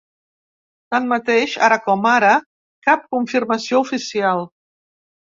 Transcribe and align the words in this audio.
Tanmateix, 0.93 1.53
ara 1.67 1.77
com 1.87 2.07
ara, 2.11 2.31
cap 2.87 3.05
confirmació 3.17 3.83
oficial. 3.85 4.43